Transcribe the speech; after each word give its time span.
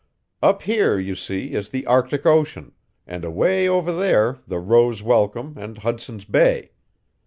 "Up 0.41 0.63
here, 0.63 0.97
you 0.97 1.13
see, 1.13 1.53
is 1.53 1.69
the 1.69 1.85
Arctic 1.85 2.25
Ocean, 2.25 2.71
and 3.05 3.23
away 3.23 3.67
over 3.67 3.93
there 3.93 4.39
the 4.47 4.57
Roes 4.57 5.03
Welcome 5.03 5.53
and 5.59 5.77
Hudson's 5.77 6.25
Bay. 6.25 6.71